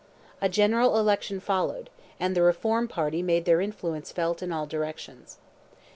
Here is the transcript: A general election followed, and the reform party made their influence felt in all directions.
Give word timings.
A 0.41 0.49
general 0.49 0.97
election 0.97 1.39
followed, 1.39 1.91
and 2.19 2.35
the 2.35 2.41
reform 2.41 2.87
party 2.87 3.21
made 3.21 3.45
their 3.45 3.61
influence 3.61 4.11
felt 4.11 4.41
in 4.41 4.51
all 4.51 4.65
directions. 4.65 5.37